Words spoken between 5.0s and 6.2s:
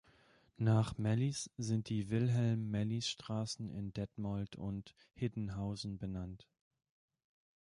Hiddenhausen